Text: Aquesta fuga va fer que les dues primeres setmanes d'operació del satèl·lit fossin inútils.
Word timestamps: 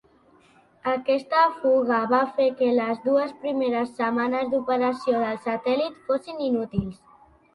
Aquesta 0.91 1.41
fuga 1.57 1.97
va 2.13 2.21
fer 2.37 2.47
que 2.61 2.69
les 2.79 3.03
dues 3.03 3.35
primeres 3.43 3.93
setmanes 3.99 4.49
d'operació 4.55 5.19
del 5.25 5.39
satèl·lit 5.45 6.01
fossin 6.09 6.41
inútils. 6.47 6.99